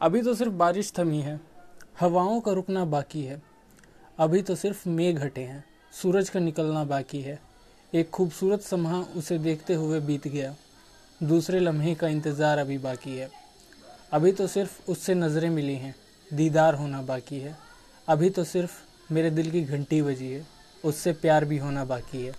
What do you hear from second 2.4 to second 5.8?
का रुकना बाकी है। अभी तो सिर्फ़ मेघ हटे हैं,